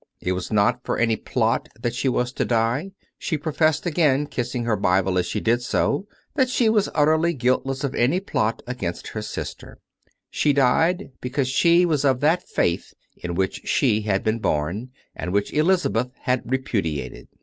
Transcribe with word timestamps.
It 0.19 0.31
was 0.31 0.51
not 0.51 0.83
for 0.83 0.97
any 0.97 1.15
plot 1.15 1.69
that 1.79 1.93
she 1.93 2.09
was 2.09 2.33
to 2.33 2.43
die: 2.43 2.89
she 3.19 3.37
professed 3.37 3.85
again, 3.85 4.25
kissing 4.25 4.63
her 4.65 4.75
Bible 4.75 5.15
as 5.15 5.27
she 5.27 5.39
did 5.39 5.61
so, 5.61 6.07
that 6.33 6.49
she 6.49 6.69
was 6.69 6.89
utterly 6.95 7.35
guiltless 7.35 7.83
of 7.83 7.93
any 7.93 8.19
plot 8.19 8.63
against 8.65 9.09
her 9.09 9.21
sister. 9.21 9.77
She 10.31 10.53
died 10.53 11.11
because 11.21 11.49
she 11.49 11.85
was 11.85 12.03
of 12.03 12.19
that 12.21 12.49
Faith 12.49 12.95
in 13.15 13.35
which 13.35 13.61
she 13.67 14.01
had 14.01 14.23
been 14.23 14.39
born, 14.39 14.89
and 15.15 15.33
which 15.33 15.53
Elizabeth 15.53 16.09
had 16.21 16.51
repudiated. 16.51 17.27